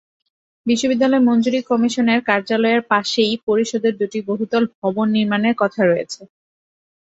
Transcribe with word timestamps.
বিশ্ববিদ্যালয় 0.65 1.25
মঞ্জুরি 1.27 1.59
কমিশনের 1.69 2.19
কার্যালয়ের 2.29 2.81
পাশেই 2.91 3.33
পরিষদের 3.47 3.93
দুটি 3.99 4.19
বহুতল 4.29 4.63
ভবন 4.77 5.07
নির্মাণের 5.15 5.55
কথা 5.61 5.81
রয়েছে। 5.85 6.21